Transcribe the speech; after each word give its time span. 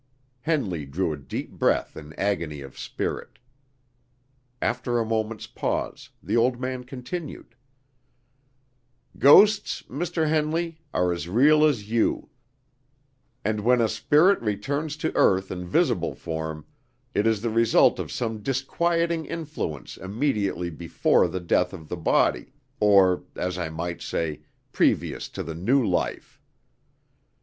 Henley 0.39 0.87
drew 0.87 1.13
a 1.13 1.15
deep 1.15 1.51
breath 1.51 1.95
in 1.95 2.11
agony 2.13 2.61
of 2.61 2.75
spirit. 2.75 3.37
After 4.59 4.97
a 4.97 5.05
moment's 5.05 5.45
pause, 5.45 6.09
the 6.23 6.35
old 6.35 6.59
man 6.59 6.85
continued: 6.85 7.53
"Ghosts, 9.19 9.83
Mr. 9.83 10.27
Henley, 10.27 10.81
are 10.91 11.13
as 11.13 11.29
real 11.29 11.63
as 11.63 11.91
you; 11.91 12.31
and 13.45 13.59
when 13.61 13.79
a 13.79 13.87
spirit 13.87 14.41
returns 14.41 14.97
to 14.97 15.15
earth 15.15 15.51
in 15.51 15.67
visible 15.67 16.15
form, 16.15 16.65
it 17.13 17.27
is 17.27 17.43
the 17.43 17.51
result 17.51 17.99
of 17.99 18.11
some 18.11 18.39
disquieting 18.41 19.27
influence 19.27 19.97
immediately 19.97 20.71
before 20.71 21.27
the 21.27 21.39
death 21.39 21.73
of 21.73 21.89
the 21.89 21.95
body, 21.95 22.53
or, 22.79 23.23
as 23.35 23.59
I 23.59 23.69
might 23.69 24.01
say, 24.01 24.41
previous 24.71 25.29
to 25.29 25.43
the 25.43 25.53
new 25.53 25.85
life. 25.85 26.41